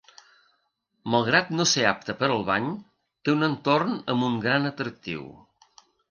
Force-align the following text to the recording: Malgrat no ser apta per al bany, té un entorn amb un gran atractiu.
Malgrat 1.15 1.49
no 1.57 1.65
ser 1.71 1.83
apta 1.89 2.15
per 2.21 2.29
al 2.35 2.41
bany, 2.47 2.69
té 3.27 3.31
un 3.35 3.47
entorn 3.49 3.93
amb 4.15 4.27
un 4.29 4.39
gran 4.47 4.65
atractiu. 4.71 5.29